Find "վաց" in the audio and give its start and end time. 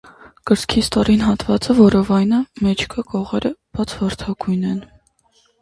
3.81-3.95